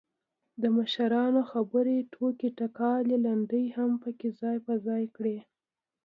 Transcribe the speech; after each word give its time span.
دمشرانو 0.61 1.41
خبرې، 1.51 1.97
ټوکې 2.13 2.49
ټکالې، 2.57 3.17
لنډۍ 3.25 3.65
هم 3.77 3.91
پکې 4.01 4.29
ځاى 4.39 4.57
په 4.65 4.73
ځاى 4.85 5.03
کړي. 5.15 5.37